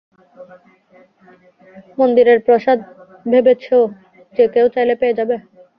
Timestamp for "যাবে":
5.19-5.35